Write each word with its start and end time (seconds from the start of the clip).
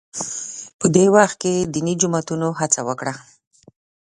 په 0.79 0.85
دې 0.95 1.05
وخت 1.15 1.35
کې 1.41 1.53
دیني 1.73 1.93
جماعتونو 2.01 2.47
هڅه 2.59 2.79
وکړه 2.87 3.13